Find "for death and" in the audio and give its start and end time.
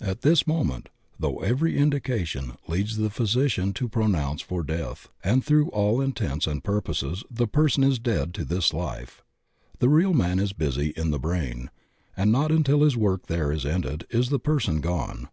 4.40-5.42